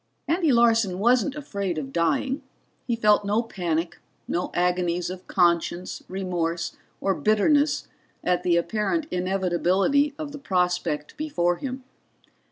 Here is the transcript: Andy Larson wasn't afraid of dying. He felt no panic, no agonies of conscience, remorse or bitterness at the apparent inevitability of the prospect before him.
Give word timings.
Andy 0.27 0.51
Larson 0.51 0.97
wasn't 0.97 1.35
afraid 1.35 1.77
of 1.77 1.93
dying. 1.93 2.41
He 2.87 2.95
felt 2.95 3.23
no 3.23 3.43
panic, 3.43 3.99
no 4.27 4.49
agonies 4.55 5.11
of 5.11 5.27
conscience, 5.27 6.01
remorse 6.07 6.75
or 6.99 7.13
bitterness 7.13 7.87
at 8.23 8.41
the 8.41 8.57
apparent 8.57 9.05
inevitability 9.11 10.15
of 10.17 10.31
the 10.31 10.39
prospect 10.39 11.15
before 11.17 11.57
him. 11.57 11.83